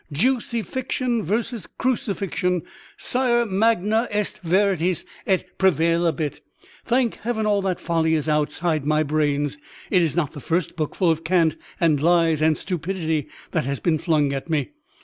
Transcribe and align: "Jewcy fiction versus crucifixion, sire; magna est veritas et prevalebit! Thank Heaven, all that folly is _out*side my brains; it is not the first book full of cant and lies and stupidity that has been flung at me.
"Jewcy 0.11 0.65
fiction 0.65 1.21
versus 1.21 1.67
crucifixion, 1.67 2.63
sire; 2.97 3.45
magna 3.45 4.07
est 4.09 4.39
veritas 4.43 5.05
et 5.27 5.59
prevalebit! 5.59 6.39
Thank 6.83 7.17
Heaven, 7.17 7.45
all 7.45 7.61
that 7.61 7.79
folly 7.79 8.15
is 8.15 8.25
_out*side 8.25 8.83
my 8.83 9.03
brains; 9.03 9.59
it 9.91 10.01
is 10.01 10.15
not 10.15 10.31
the 10.31 10.39
first 10.39 10.75
book 10.75 10.95
full 10.95 11.11
of 11.11 11.23
cant 11.23 11.55
and 11.79 12.01
lies 12.01 12.41
and 12.41 12.57
stupidity 12.57 13.27
that 13.51 13.65
has 13.65 13.79
been 13.79 13.99
flung 13.99 14.33
at 14.33 14.49
me. 14.49 14.71